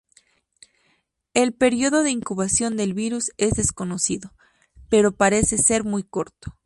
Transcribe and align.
El 1.35 1.53
período 1.53 2.01
de 2.01 2.09
incubación 2.09 2.75
del 2.75 2.95
virus 2.95 3.29
es 3.37 3.53
desconocido, 3.53 4.33
pero 4.89 5.11
parece 5.11 5.59
ser 5.59 5.83
muy 5.83 6.01
corto. 6.03 6.57